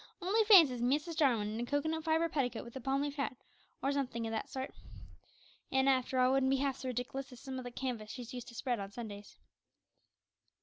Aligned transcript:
Only 0.19 0.43
fancy 0.45 0.75
Mrs 0.79 1.15
Jarwin 1.15 1.47
in 1.47 1.59
a 1.59 1.65
cocoanut 1.69 2.03
fibre 2.05 2.27
petticoat 2.27 2.63
with 2.65 2.75
a 2.75 2.81
palm 2.81 3.03
leaf 3.03 3.17
hat, 3.17 3.35
or 3.83 3.91
somethink 3.91 4.25
o' 4.25 4.31
that 4.31 4.49
sort! 4.49 4.73
An', 5.71 5.87
after 5.87 6.17
all, 6.17 6.29
it 6.29 6.33
wouldn't 6.33 6.49
be 6.49 6.55
half 6.57 6.77
so 6.77 6.87
rediklous 6.89 7.31
as 7.31 7.39
some 7.39 7.59
o' 7.59 7.61
the 7.61 7.69
canvas 7.69 8.09
she's 8.09 8.33
used 8.33 8.47
to 8.47 8.55
spread 8.55 8.79
on 8.79 8.89
Sundays." 8.89 9.35